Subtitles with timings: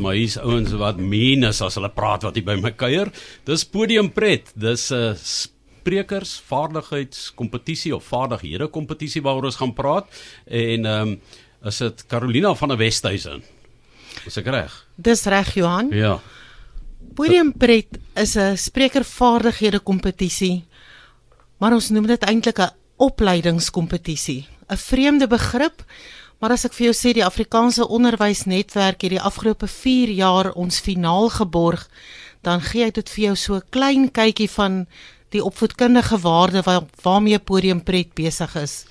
[0.00, 3.12] maar hier's ouens wat meen is as hulle praat wat hier by my kuier.
[3.44, 4.52] Dis podiumpret.
[4.56, 10.06] Dis 'n uh, sprekers vaardigheidskompetisie of vaardighede kompetisie waaroor ons gaan praat
[10.46, 11.20] en ehm um,
[11.64, 13.42] is dit Carolina van der Westhuizen.
[14.24, 14.72] Is ek reg?
[14.96, 15.90] Dis reg Johan.
[15.92, 16.20] Ja.
[17.14, 20.64] Podiumpret is 'n sprekervaardighede kompetisie.
[21.58, 24.46] Maar ons noem dit eintlik 'n opleidingskompetisie.
[24.68, 25.84] 'n Vreemde begrip,
[26.40, 30.80] maar as ek vir jou sê die Afrikaanse Onderwysnetwerk het die afgelope 4 jaar ons
[30.80, 31.86] finaal geborg,
[32.42, 34.86] dan gee ek dit vir jou so 'n klein kykie van
[35.30, 38.84] die opvoedkundige waarde waar, waarmee Podiumpret besig is.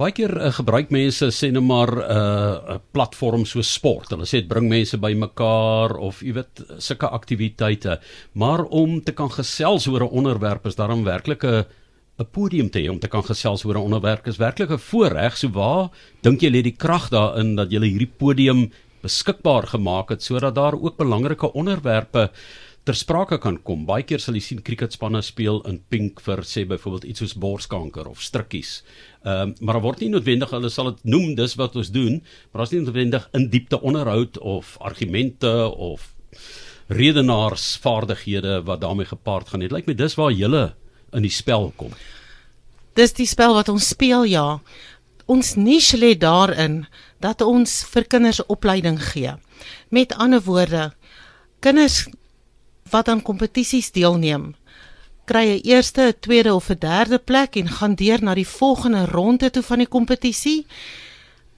[0.00, 4.08] Baie keer uh, gebruik mense sê net maar 'n uh, 'n platform so sport.
[4.10, 8.00] Hulle sê dit bring mense bymekaar of jy weet sulke aktiwiteite.
[8.32, 11.66] Maar om te kan gesels oor 'n onderwerp is daarom werklik 'n
[12.20, 15.36] 'n podium te hê om te kan gesels oor 'n onderwerp is werklik 'n voorreg.
[15.36, 15.90] So waar
[16.22, 18.70] dink jy lê die krag daarin dat jy hierdie podium
[19.02, 22.30] beskikbaar gemaak het sodat daar ook belangrike onderwerpe
[22.84, 23.84] ter sprake kan kom.
[23.86, 28.08] Baie keer sal jy sien kriketspanne speel in pink vir sê byvoorbeeld iets soos borskanker
[28.08, 28.82] of strikkies.
[29.24, 32.22] Ehm um, maar daar word nie noodwendig hulle sal dit noem dis wat ons doen,
[32.50, 36.14] maar daar's nie noodwendig in diepte onderhoud of argumente of
[36.88, 39.60] redenaarsvaardighede wat daarmee gepaard gaan.
[39.60, 40.74] Dit lyk my dis waar julle
[41.12, 41.92] in die spel kom.
[42.98, 44.60] Dis die spel wat ons speel ja.
[45.30, 46.86] Ons niche lê daarin
[47.22, 49.34] dat ons vir kinders opleiding gee.
[49.88, 50.90] Met ander woorde,
[51.60, 52.06] kinders
[52.90, 54.54] wat aan kompetisies deelneem,
[55.24, 59.04] kry 'n eerste, 'n tweede of 'n derde plek en gaan deur na die volgende
[59.06, 60.66] ronde toe van die kompetisie.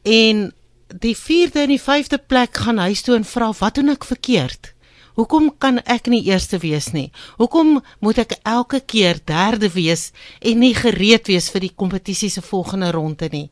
[0.03, 0.53] En
[0.99, 4.72] die vierde en die vyfde plek gaan huis toe en vra wat doen ek verkeerd?
[5.15, 7.11] Hoekom kan ek nie eerste wees nie?
[7.37, 10.11] Hoekom moet ek elke keer derde wees
[10.41, 13.51] en nie gereed wees vir die kompetisie se volgende ronde nie?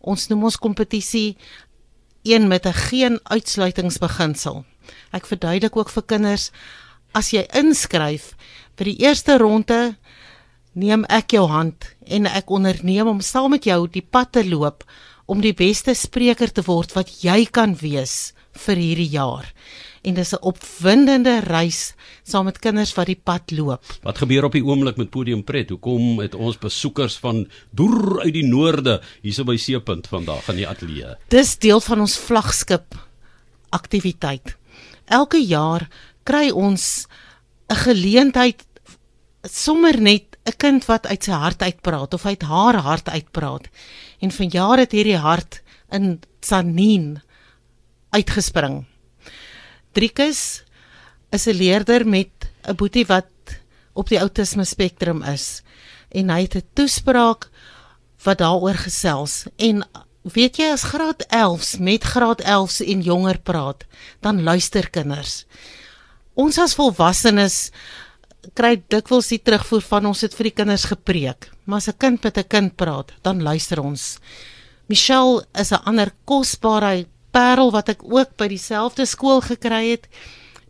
[0.00, 1.36] Ons noem ons kompetisie
[2.24, 4.64] een met 'n geen uitsluitingsbeginsel.
[5.12, 6.50] Ek verduidelik ook vir kinders
[7.12, 8.34] as jy inskryf
[8.76, 9.96] vir die eerste ronde
[10.74, 14.84] neem ek jou hand en ek onderneem om saam met jou die pad te loop
[15.26, 19.52] om die beste spreker te word wat jy kan wees vir hierdie jaar
[20.04, 23.84] en dis 'n opwindende reis saam met kinders wat die pad loop.
[24.02, 25.70] Wat gebeur op die oomblik met Podium Pret?
[25.70, 30.68] Hoekom het ons besoekers van deur uit die noorde hierso by Seepunt vandag in die
[30.68, 31.16] ateljee?
[31.28, 32.94] Dis deel van ons vlaggenskap
[33.70, 34.56] aktiwiteit.
[35.06, 35.88] Elke jaar
[36.22, 37.06] kry ons
[37.70, 38.64] 'n geleentheid
[39.42, 43.68] sommer net 'n kind wat uit sy hart uitpraat of uit haar hart uitpraat.
[44.20, 47.20] En vanjaar het hierdie hart in Tsanin
[48.14, 48.84] uitgespring.
[49.92, 50.62] Driekus
[51.30, 52.30] is 'n leerder met
[52.66, 53.30] 'n boetie wat
[53.92, 55.62] op die outisme spektrum is
[56.10, 57.50] en hy het 'n toespraak
[58.24, 59.46] wat daaroor gesels.
[59.56, 59.84] En
[60.22, 63.84] weet jy as graad 11s met graad 11s en jonger praat
[64.20, 65.44] dan luister kinders.
[66.34, 67.70] Ons as volwassenes
[68.54, 71.50] kry dikwels die terugvoer van ons het vir die kinders gepreek.
[71.64, 74.18] Maar as 'n kind met 'n kind praat dan luister ons.
[74.88, 80.08] Michelle is 'n ander kosbare parel wat ek ook by dieselfde skool gekry het.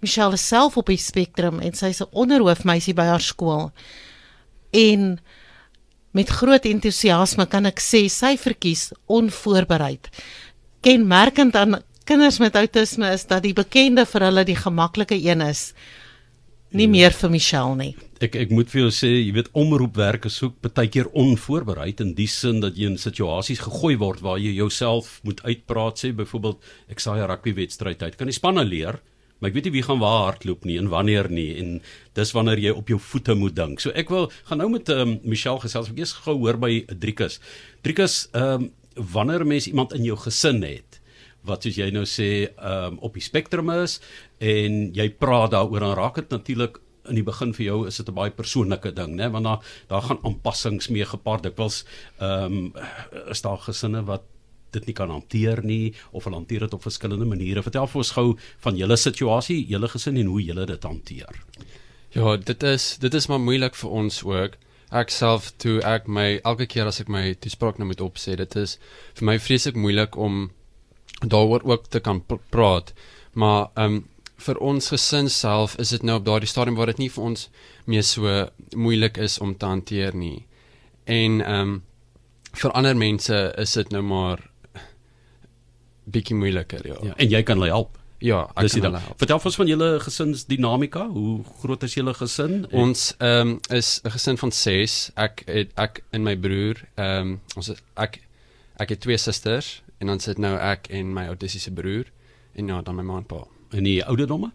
[0.01, 3.73] Michelle is self op die spektrum en sy's 'n onderhoofmeisie by haar skool.
[4.73, 5.19] En
[6.13, 10.09] met groot entoesiasme kan ek sê sy verkies onvoorbereid.
[10.81, 15.73] Kenmerkend aan kinders met outisme is dat die bekende vir hulle die gemaklike een is
[16.75, 17.93] nie meer vir Michelle nie.
[18.25, 22.15] Ek ek moet vir jou sê, jy weet omroepwerk is ook baie keer onvoorbereid in
[22.19, 26.62] die sin dat jy in situasies gegooi word waar jy jouself moet uitpraat sê byvoorbeeld
[26.91, 28.17] ek saai 'n rugby wedstryd uit.
[28.17, 29.01] Kan die spanne leer,
[29.39, 31.81] maar ek weet nie wie gaan waar hardloop nie en wanneer nie en
[32.15, 33.81] dis wanneer jy op jou voete moet dink.
[33.81, 35.91] So ek wil gaan nou met um, Michelle gesels.
[35.91, 37.41] Ek eers gou hoor by Driekus.
[37.83, 40.94] Driekus, ehm um, wanneer mens iemand in jou gesin het
[41.44, 44.00] wat soos jy nou sê um, op die spektrum is
[44.41, 48.09] en jy praat daaroor dan raak dit natuurlik in die begin vir jou is dit
[48.09, 51.43] 'n baie persoonlike ding nê want daar daar gaan aanpassings mee gepaard.
[51.43, 51.84] Dikwels
[52.21, 52.72] ehm um,
[53.31, 54.22] is daar gesinne wat
[54.72, 57.62] dit nie kan hanteer nie of hulle hanteer dit op verskillende maniere.
[57.62, 61.43] Vertel vir ons gou van julle situasie julle gesin en hoe julle dit hanteer.
[62.14, 64.58] Ja dit is dit is maar moeilik vir ons ook.
[64.90, 68.56] Ek self toe ek my elke keer as ek my toespraak nou moet opsê dit
[68.56, 68.79] is
[69.14, 70.50] vir my vreeslik moeilik om
[71.29, 72.93] daaroor ook te kan pr praat
[73.35, 74.05] maar ehm um,
[74.44, 77.49] vir ons gesin self is dit nou op daardie stadium waar dit nie vir ons
[77.91, 78.32] meer so
[78.76, 80.47] moeilik is om te hanteer nie.
[81.05, 81.82] En ehm um,
[82.55, 84.38] vir ander mense is dit nou maar
[86.05, 86.99] bietjie moeiliker, ja.
[87.03, 87.15] ja.
[87.19, 87.97] En jy kan hulle help.
[88.23, 89.19] Ja, ek Dis kan hulle help.
[89.19, 91.09] Vertel ons van julle gesinsdinamika.
[91.11, 92.61] Hoe groot is julle gesin?
[92.69, 92.76] En...
[92.85, 94.99] Ons ehm um, is 'n gesin van 6.
[95.15, 98.21] Ek het ek en my broer, ehm um, ons is, ek
[98.79, 102.11] ek het twee susters en dan sit nou ek en my autistiese broer
[102.55, 104.53] en ja, dan my ma en pa En die ouderdomme?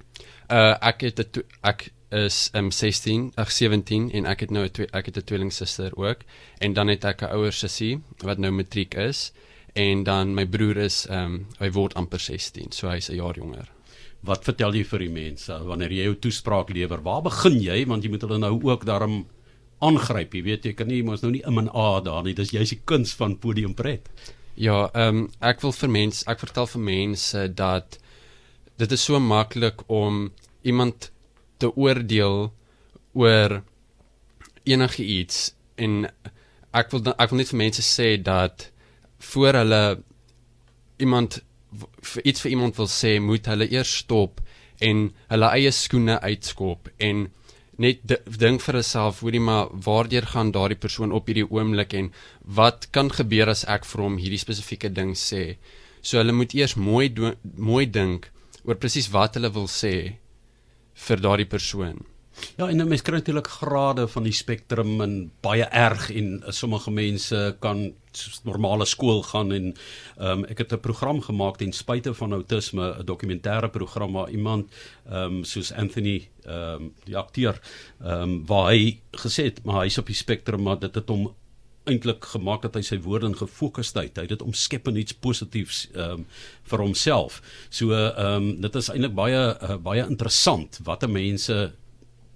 [0.48, 4.88] Uh ek het 'n ek is um 16, ag 17 en ek het nou 'n
[4.94, 6.22] ek het 'n tweelingsuster ook
[6.60, 9.32] en dan het ek 'n ouer sussie wat nou matriek is
[9.74, 13.68] en dan my broer is um hy word amper 16, so hy's 'n jaar jonger.
[14.22, 17.02] Wat vertel jy vir die mense wanneer jy jou toespraak lewer?
[17.02, 19.28] Waar begin jy want jy moet hulle nou ook daarom
[19.80, 22.34] aangryp, jy weet jy kan nie mos nou nie im en a daar nie.
[22.34, 24.10] Dis jy's die kuns van podiumpret.
[24.60, 27.96] Ja, ehm um, ek wil vir mense, ek vertel vir mense dat
[28.82, 30.18] dit is so maklik om
[30.68, 31.12] iemand
[31.64, 32.50] te oordeel
[33.16, 33.62] oor
[34.68, 36.10] enige iets en
[36.76, 38.68] ek wil dan- ek wil net vir mense sê dat
[39.32, 40.04] voor hulle
[41.00, 41.40] iemand
[42.12, 44.42] vir iets vir iemand wil sê, moet hulle eers stop
[44.80, 47.30] en hulle eie skoene uitskop en
[47.80, 52.12] net di- dink vir jouself hoorie maar waardeur gaan daardie persoon op hierdie oomblik en
[52.60, 55.58] wat kan gebeur as ek vir hom hierdie spesifieke ding sê?
[56.02, 57.08] So hulle moet eers mooi
[57.56, 58.30] mooi dink
[58.66, 59.94] oor presies wat hulle wil sê
[61.08, 62.04] vir daardie persoon
[62.58, 66.92] Ja, en 'n mens kry natuurlik grade van die spektrum en baie erg en sommige
[66.92, 67.94] mense kan
[68.44, 69.76] normale skool gaan en
[70.20, 74.72] um, ek het 'n program gemaak ten spyte van outisme, 'n dokumentêre program waar iemand
[75.10, 77.62] ehm um, soos Anthony ehm um, die akteur
[78.02, 81.34] ehm um, waar hy gesê het maar hy's op die spektrum maar dit het hom
[81.90, 84.18] eintlik gemaak dat hy sy woorde in gefokusheid.
[84.18, 86.26] Hy het dit omskep in iets positiefs ehm um,
[86.70, 87.42] vir homself.
[87.70, 91.72] So ehm um, dit is eintlik baie uh, baie interessant watter mense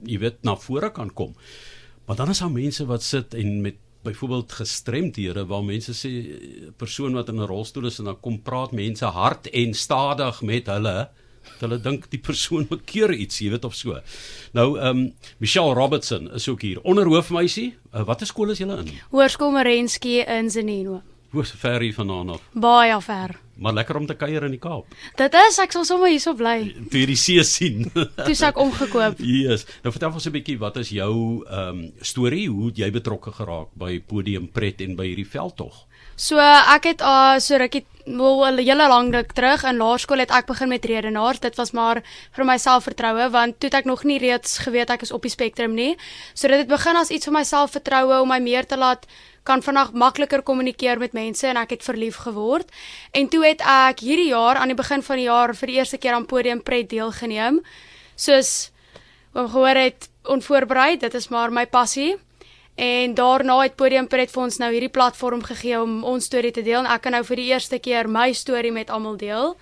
[0.06, 1.36] jy weet na vore kan kom.
[2.06, 6.12] Maar dan is daar mense wat sit en met byvoorbeeld gestremdhede waar mense sê
[6.78, 10.68] persoon wat in 'n rolstoel is en dan kom praat mense hard en stadig met
[10.68, 11.10] hulle
[11.60, 14.00] hulle dink die persoon bekeer iets, jy weet of so.
[14.52, 16.82] Nou ehm um, Michelle Robertson is ook hier.
[16.82, 18.92] Onderhoofmeisie, uh, watter skool is julle in?
[19.12, 21.02] Hoërskool Marensky in Zenino.
[21.30, 22.42] Hoe ver hier vandaan af?
[22.54, 23.43] Baie ver.
[23.56, 24.90] Maar lekker om te kuier in die Kaap.
[25.20, 26.58] Dit is ek sal sommer hierso bly.
[26.90, 27.86] Toe jy die see sien.
[28.26, 29.22] Toe se ek omgekoop.
[29.22, 29.68] Yes.
[29.86, 32.48] Nou vertel ons 'n bietjie wat is jou ehm um, storie?
[32.50, 35.86] Hoe jy betrokke geraak by Podium Pret en by hierdie veldtog?
[36.16, 40.32] So ek het uh so rukkie wel 'n hele lang ruk terug in laerskool het
[40.32, 41.40] ek begin met redenaars.
[41.40, 42.04] Dit was maar
[42.36, 45.32] vir my selfvertroue want toe het ek nog nie reeds geweet ek is op die
[45.32, 45.98] spektrum nie.
[46.34, 49.06] So dit het begin as iets vir my selfvertroue om my meer te laat
[49.44, 52.70] kan vandag makliker kommunikeer met mense en ek het verlief geword.
[53.12, 55.98] En toe het ek hierdie jaar aan die begin van die jaar vir die eerste
[55.98, 57.62] keer aan Podium Pret deelgeneem.
[58.16, 58.72] Soos
[59.34, 62.18] oom gehoor het onvoorberei, dit is maar my passie.
[62.76, 66.64] En daarna het Podium Pret vir ons nou hierdie platform gegee om ons storie te
[66.66, 69.54] deel en ek kan nou vir die eerste keer my storie met almal deel.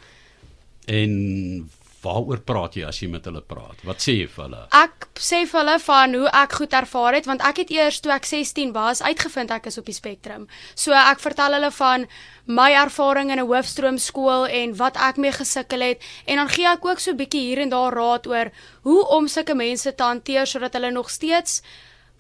[0.88, 1.70] En
[2.02, 3.84] waaroor praat jy as jy met hulle praat?
[3.86, 4.62] Wat sê jy vir hulle?
[4.74, 8.14] Ek sê vir hulle van hoe ek goed ervaar het want ek het eers toe
[8.16, 10.48] ek 16 was uitgevind ek is op die spektrum.
[10.74, 12.08] So ek vertel hulle van
[12.48, 16.86] my ervaring in 'n hoofstroomskool en wat ek mee gesukkel het en dan gee ek
[16.86, 20.48] ook so 'n bietjie hier en daar raad oor hoe om sulke mense te hanteer
[20.48, 21.62] sodat hulle nog steeds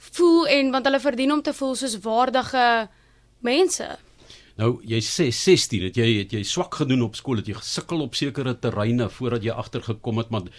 [0.01, 2.65] voel en want hulle verdien om te voel soos waardige
[3.45, 3.87] mense.
[4.59, 8.03] Nou, jy sê 16, het jy het jy swak gedoen op skool, het jy gesukkel
[8.03, 10.49] op sekere terreine voordat jy agtergekom het, maar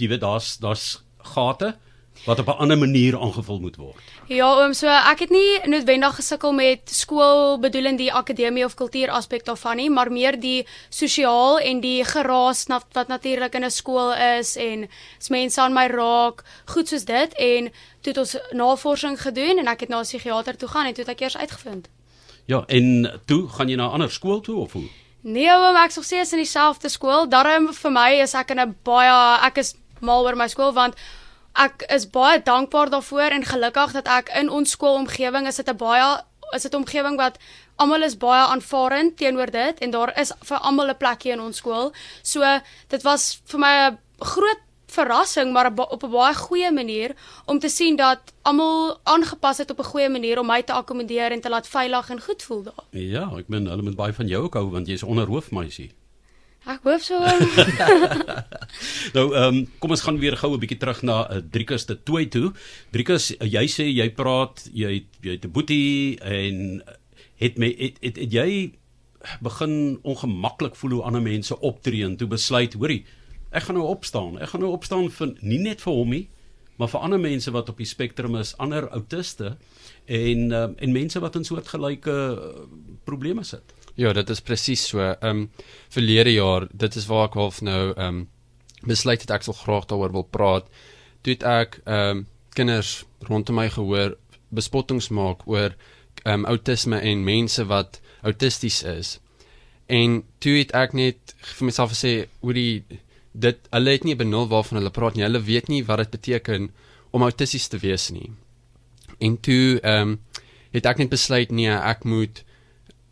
[0.00, 0.86] jy weet daar's daar's
[1.34, 1.74] gate
[2.24, 3.96] wat op 'n ander manier aangevul moet word.
[4.26, 9.10] Ja, oom, so ek het nie noodwendig gesukkel met skool bedoelend die akademie of kultuur
[9.10, 13.70] aspek daarvan nie, maar meer die sosiaal en die geraas na, wat natuurlik in 'n
[13.70, 18.36] skool is en as mense aan my raak, goed soos dit en toe het ons
[18.50, 21.36] navorsing gedoen en ek het na 'n psigiater toe gaan en toe het ek eers
[21.36, 21.88] uitgevind.
[22.44, 24.88] Ja, en toe gaan jy na 'n ander skool toe of hoe?
[25.20, 27.28] Nee, oom, ek sal sê is in dieselfde skool.
[27.28, 30.94] Daarom vir my is ek in 'n baie ek is mal oor my skool want
[31.54, 35.76] ek is baie dankbaar daarvoor en gelukkig dat ek in ons skoolomgewing is dit 'n
[35.76, 36.22] baie
[36.54, 37.38] is dit 'n omgewing wat
[37.76, 41.56] almal is baie aanvaarend teenoor dit en daar is vir almal 'n plekjie in ons
[41.56, 41.92] skool.
[42.22, 42.40] So
[42.88, 47.14] dit was vir my 'n groot verrassing maar op 'n baie goeie manier
[47.46, 51.32] om te sien dat almal aangepas het op 'n goeie manier om my te akkommodeer
[51.32, 52.84] en te laat veilig en goed voel daar.
[52.90, 55.90] Ja, ek meen hulle moet baie van jou ook hou want jy's onderhoofmeisie.
[56.66, 57.18] Ek hoop so.
[59.12, 61.96] Nou, ehm um, kom ons gaan weer gou 'n bietjie terug na uh, Driekus te
[62.02, 62.52] Tooi toe.
[62.90, 66.82] Driekus, uh, jy sê jy praat, jy jy het 'n boetie en
[67.40, 68.72] het my het, het, het jy
[69.40, 73.04] begin ongemaklik voel hoe ander mense optree en toe besluit, hoorie,
[73.50, 74.38] ek gaan nou opstaan.
[74.40, 76.28] Ek gaan nou opstaan vir nie net vir hom nie,
[76.78, 79.56] maar vir ander mense wat op die spektrum is, ander autiste
[80.06, 82.66] en uh, en mense wat in soortgelyke uh,
[83.04, 83.74] probleme sit.
[83.96, 85.00] Ja, dit is presies so.
[85.00, 85.50] Ehm um,
[85.88, 88.28] verlede jaar, dit is waar ek half nou ehm um,
[88.86, 90.68] besluit het ek sal graag daaroor wil praat.
[91.22, 94.16] Toe het ek ehm um, kinders rondom my gehoor
[94.50, 95.74] bespottings maak oor
[96.24, 99.18] ehm um, autisme en mense wat autisties is.
[99.86, 102.84] En toe het ek net vir myself gesê, hoe die
[103.32, 105.24] dit hulle het nie benul waarvan hulle praat nie.
[105.24, 106.70] Hulle weet nie wat dit beteken
[107.10, 108.30] om autisties te wees nie.
[109.18, 110.18] En toe ehm um,
[110.70, 112.44] het ek net besluit nee, ek moet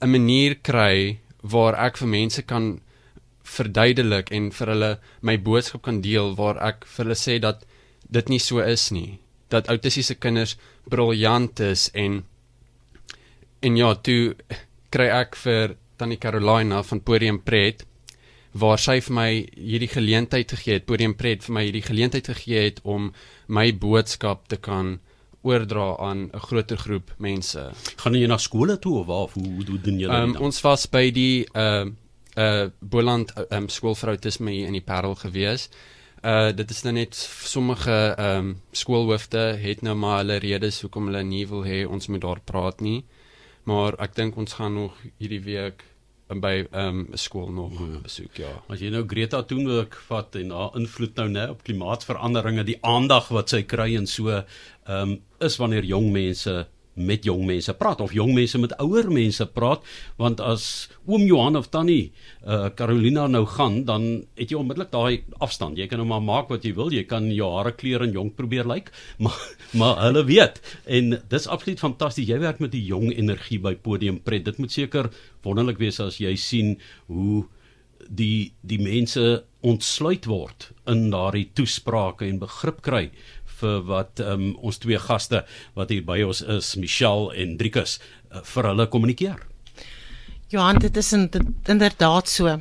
[0.00, 2.80] 'n manier kry waar ek vir mense kan
[3.48, 4.90] verduidelik en vir hulle
[5.22, 7.64] my boodskap kan deel waar ek vir hulle sê dat
[8.10, 9.18] dit nie so is nie.
[9.50, 10.56] Dat autistiese kinders
[10.90, 12.24] briljant is en
[13.62, 14.34] en ja, toe
[14.94, 17.84] kry ek vir Tannie Carolina van Podium Pret
[18.58, 22.62] waar sy vir my hierdie geleentheid gegee het, Podium Pret vir my hierdie geleentheid gegee
[22.68, 23.10] het om
[23.48, 24.98] my boodskap te kan
[25.42, 27.70] oordra aan 'n groter groep mense.
[27.96, 30.40] Gaan jy na skole toe of waar hoe, hoe doen julle Um, dit?
[30.40, 31.86] ons was by die uh
[32.38, 35.68] uh Boland um, skool vir autisme hier in die Parel gewees.
[36.22, 37.14] Uh dit is nou net
[37.44, 42.20] sommige um skoolhoofde het nou maar hulle redes hoekom hulle nie wil hê ons moet
[42.22, 43.04] daar praat nie.
[43.64, 45.84] Maar ek dink ons gaan nog hierdie week
[46.28, 48.00] by um 'n skool nog Ja.
[48.02, 48.62] besoek, ja.
[48.68, 53.28] As jy nou Greta Thunberg vat en haar invloed nou nê op klimaatsveranderinge, die aandag
[53.28, 54.44] wat sy kry en so, ehm
[54.86, 56.66] um, is wanneer jong mense
[56.98, 59.84] met jong mense praat of jong mense met ouer mense praat,
[60.20, 62.12] want as oom Johan of tannie
[62.44, 64.06] uh Carolina nou gaan, dan
[64.38, 65.78] het jy onmiddellik daai afstand.
[65.78, 68.36] Jy kan nou maar maak wat jy wil, jy kan jou hare kleur en jonk
[68.36, 69.38] probeer lyk, like, maar
[69.78, 72.28] maar hulle weet en dis absoluut fantasties.
[72.28, 74.44] Jy werk met die jong energie by Podium Pret.
[74.44, 75.10] Dit moet seker
[75.44, 76.76] wonderlik wees as jy sien
[77.06, 77.44] hoe
[78.08, 83.08] die die mense ontsluit word in daardie toesprake en begrip kry
[83.60, 85.44] vir wat um, ons twee gaste
[85.78, 87.98] wat hier by ons is, Michelle en Driekus,
[88.32, 89.42] uh, vir hulle kommunikeer.
[90.48, 92.56] Johan, dit is in, dit, inderdaad so.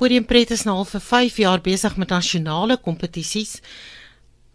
[0.00, 3.58] Podium Pret is nou al vir 5 jaar besig met nasionale kompetisies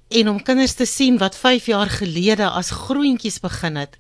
[0.10, 4.00] en om kinders te sien wat 5 jaar gelede as groentjies begin het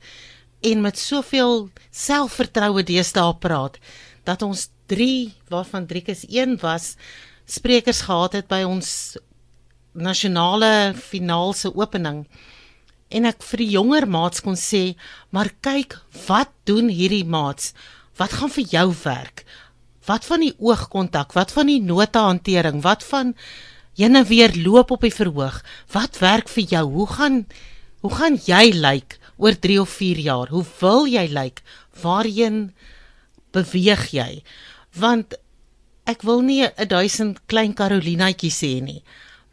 [0.65, 3.77] en met soveel selfvertroue deesdae praat
[4.25, 6.95] dat ons 3 waarvan 3 is 1 was
[7.45, 9.17] sprekers gehad het by ons
[9.95, 12.25] nasionale finaal se opening
[13.09, 14.95] en ek vir die jonger maats kon sê,
[15.31, 15.95] maar kyk,
[16.27, 17.73] wat doen hierdie maats?
[18.19, 19.45] Wat gaan vir jou werk?
[20.05, 21.33] Wat van die oogkontak?
[21.33, 22.81] Wat van die notahantering?
[22.83, 23.33] Wat van
[23.97, 25.61] jene weer loop op die verhoog?
[25.93, 26.83] Wat werk vir jou?
[26.97, 27.45] Hoe gaan
[28.05, 30.51] hoe gaan jy lyk oor 3 of 4 jaar?
[30.53, 31.63] Hoe wil jy lyk?
[32.03, 32.75] Waarheen
[33.55, 34.43] beweeg jy?
[34.93, 35.33] Want
[36.05, 39.01] ek wil nie 'n 1000 klein Carolinaatjies hê nie,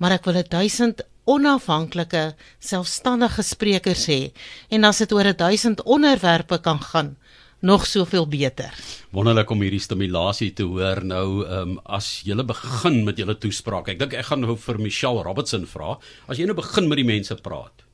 [0.02, 4.32] maar ek wil 'n 1000 onafhanklike, selfstandige sprekers hê.
[4.68, 7.16] En as dit oor 'n 1000 onderwerpe kan gaan,
[7.62, 8.74] nog soveel beter.
[9.10, 13.88] Wonderlik om hierdie stimulasie te hoor nou ehm um, as jy begin met julle toespraak.
[13.88, 15.98] Ek dink ek gaan nou vir Michelle Robertson vra.
[16.28, 17.84] As jy nou begin met die mense praat,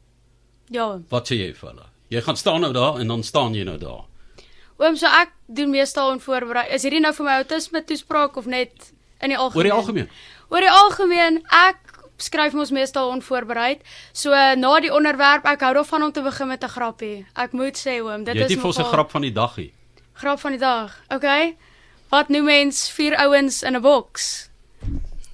[0.70, 0.98] Ja.
[1.10, 1.86] wat sê jy vir hulle?
[2.10, 4.04] Jy gaan staan nou daar en dan staan jy nou daar.
[4.78, 6.68] Oom, so ek doen meestal onvoorberei.
[6.72, 9.56] Is hierdie nou vir my autisme toespraak of net in die algemeen?
[9.56, 10.08] Oor die algemeen.
[10.48, 11.87] Oor die algemeen, ek
[12.18, 13.80] skryf mos meestal onvoorbereid.
[14.12, 17.26] So na die onderwerp, ek hou daarvan om te begin met 'n grappie.
[17.36, 19.22] Ek moet sê oom, dit Jy het is nie vir ons 'n nogal- grap van
[19.22, 19.70] die dag hier.
[20.14, 20.98] grap van die dag.
[21.08, 21.56] Okay.
[22.10, 24.50] Wat noem mens vier ouens in 'n boks?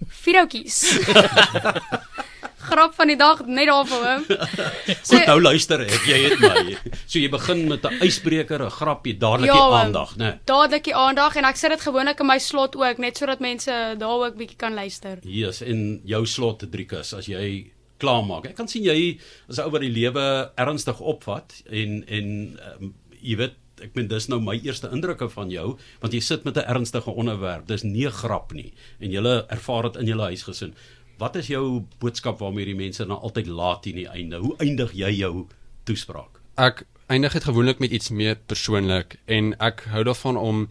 [0.09, 0.99] Vier ouetjies.
[2.65, 4.25] grap van die dag net daarvoor oom.
[5.11, 6.77] Goed, nou luister ek, jy het my.
[7.07, 10.39] So jy begin met 'n ysbreker, 'n grapie, dadelik Ja, die aandag, né?
[10.45, 13.73] Dadelik die aandag en ek sit dit gewoonlik in my slot ook net sodat mense
[13.99, 15.19] daar ook bietjie kan luister.
[15.23, 18.49] Yes, en jou slot Driekus as jy klaarmaak.
[18.51, 19.19] Ek kan sien jy
[19.49, 24.09] is 'n ou wat die lewe ernstig opvat en en um, jy weet ek meen
[24.09, 27.67] dis nou my eerste indrukke van jou want jy sit met 'n ernstige onderwerp.
[27.67, 30.75] Dis nie 'n grap nie en jy ervaar dit in jou huisgesin.
[31.19, 34.37] Wat is jou boodskap waarmee die mense dan altyd laat teen die einde?
[34.43, 35.47] Hoe eindig jy jou
[35.85, 36.41] toespraak?
[36.57, 40.69] Ek eindig dit gewoonlik met iets meer persoonlik en ek hou daarvan om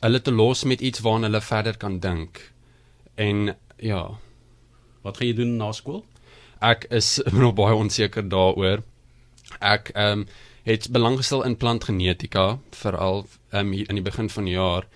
[0.00, 2.52] hulle te los met iets waarna hulle verder kan dink.
[3.14, 4.18] En ja,
[5.02, 6.04] Wat gaan jy doen na skool?
[6.60, 8.82] ek is nog baie onseker daaroor.
[9.60, 10.26] Ek ehm um,
[10.68, 14.88] het belang gestel in plantgenetika veral ehm um, hier in die begin van die jaar.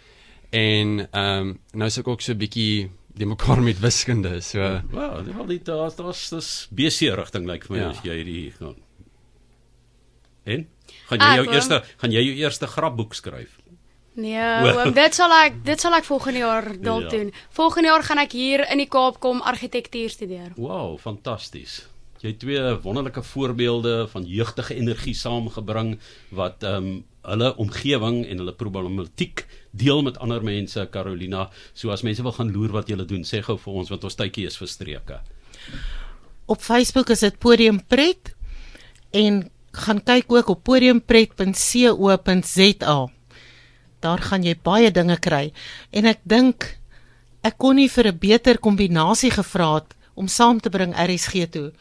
[0.51, 4.41] En ehm um, nou is ek ook so 'n bietjie die mekaar met wiskunde.
[4.41, 4.59] So
[4.91, 7.89] Wel, wel dit daar's daar's dis BC rigting lyk vir my Ja.
[7.91, 8.77] as jy hierdie gaan.
[10.45, 10.67] En
[11.09, 13.59] gaan jy jou wil- eerste gaan jy jou eerste grapboek skryf?
[14.15, 14.79] Nee, Wel.
[14.87, 17.09] oom, dit sal ek dit sal ek volgende jaar dalk Ja.
[17.09, 17.33] doen.
[17.51, 20.53] Volgende jaar gaan ek hier in die Kaap kom argitektuur studeer.
[20.57, 21.87] Wow, fantasties.
[22.21, 25.99] Jy het twee wonderlike voorbeelde van jeugtige energie saamgebring
[26.31, 31.51] wat ehm um, hulle omgewing en hulle problematiek deel met ander mense, Carolina.
[31.75, 34.17] So as mense wil gaan loer wat jy doen, sê gou vir ons want ons
[34.19, 35.21] tydjie is verstreke.
[36.51, 38.35] Op Facebook is dit Podium Pret
[39.15, 43.09] en gaan kyk ook op podiumpret.co.za.
[44.03, 45.53] Daar gaan jy baie dinge kry
[45.93, 46.79] en ek dink
[47.43, 51.73] ek kon nie vir 'n beter kombinasie gevra het om saam te bring RSG toe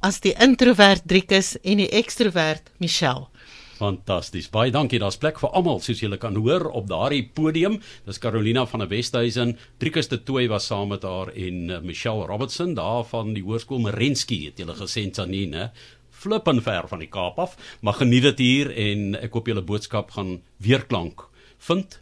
[0.00, 3.26] as die introwert Driekus en die ekstrowert Michelle.
[3.76, 4.48] Fantasties.
[4.52, 5.00] Baie dankie.
[5.02, 7.78] Daar's plek vir almal soos julle kan hoor op daardie podium.
[8.06, 12.26] Dis Carolina van der Westhuizen, Driekus de Tooi was saam met haar en uh, Michelle
[12.26, 15.70] Robertson daar van die Hoërskool Merensky het julle gesê Sanine.
[16.16, 20.16] Flippen ver van die Kaap af, maar geniet dit hier en ek hoop julle boodskap
[20.16, 21.28] gaan weerklank
[21.68, 22.00] vind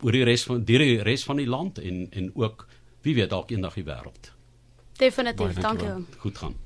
[0.00, 2.66] oor die res van die res van die land en en ook
[3.04, 4.32] wie weet dalk eendag die wêreld.
[5.00, 5.60] Definitief.
[5.60, 5.92] Dankie.
[6.20, 6.56] Goed gaan.